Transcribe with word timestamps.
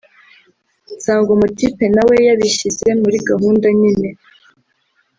nsanga 0.95 1.29
umutipe 1.35 1.85
na 1.95 2.03
we 2.07 2.15
yabishyize 2.27 2.87
muri 3.01 3.17
gahunda 3.29 3.67
nyine 3.79 4.09